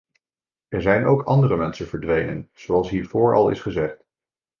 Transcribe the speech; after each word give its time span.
Er 0.67 0.81
zijn 0.81 1.05
ook 1.05 1.23
andere 1.23 1.57
mensen 1.57 1.87
verdwenen, 1.87 2.49
zoals 2.53 2.89
hiervoor 2.89 3.35
al 3.35 3.49
is 3.49 3.61
gezegd. 3.61 4.05